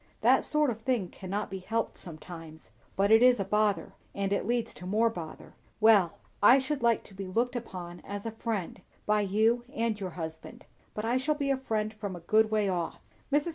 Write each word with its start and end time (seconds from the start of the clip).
"That 0.21 0.43
sort 0.43 0.71
of 0.71 0.81
thing 0.81 1.09
cannot 1.09 1.51
be 1.51 1.59
helped 1.59 1.95
sometimes, 1.95 2.71
but 2.95 3.11
it 3.11 3.21
is 3.21 3.39
a 3.39 3.45
bother, 3.45 3.93
and 4.15 4.33
it 4.33 4.47
leads 4.47 4.73
to 4.73 4.87
more 4.87 5.11
bother. 5.11 5.53
Well! 5.79 6.17
I 6.41 6.57
should 6.57 6.81
like 6.81 7.03
to 7.03 7.13
be 7.13 7.27
looked 7.27 7.55
upon 7.55 7.99
as 7.99 8.25
a 8.25 8.31
friend, 8.31 8.81
by 9.05 9.21
you 9.21 9.63
and 9.71 9.99
your 9.99 10.09
husband; 10.17 10.65
but 10.95 11.05
I 11.05 11.17
shall 11.17 11.35
be 11.35 11.51
a 11.51 11.55
friend 11.57 11.95
a 12.01 12.09
good 12.19 12.49
way 12.49 12.67
off. 12.67 12.99
Mrs. 13.31 13.49